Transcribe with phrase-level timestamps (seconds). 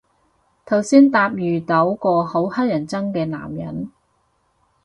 [0.65, 3.91] 頭先搭遇到個好乞人憎嘅男人